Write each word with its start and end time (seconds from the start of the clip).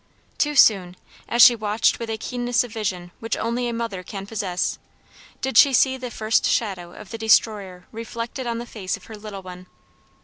Too 0.39 0.55
soon, 0.55 0.95
as 1.29 1.43
she 1.43 1.55
watched 1.55 1.99
with 1.99 2.09
a 2.09 2.17
keenness 2.17 2.63
of 2.63 2.73
vision 2.73 3.11
which 3.19 3.37
only 3.37 3.67
a 3.69 3.73
mother 3.73 4.01
can 4.01 4.25
possess, 4.25 4.79
did 5.41 5.59
she 5.59 5.73
see 5.73 5.95
the 5.95 6.09
first 6.09 6.43
shadow 6.47 6.91
of 6.91 7.11
the 7.11 7.19
destroyer 7.19 7.85
reflected 7.91 8.47
on 8.47 8.57
the 8.57 8.65
face 8.65 8.97
of 8.97 9.03
her 9.03 9.15
little 9.15 9.43
one. 9.43 9.67